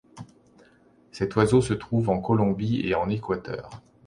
[1.11, 3.83] Cet oiseau se trouve en Colombie et en Équateur.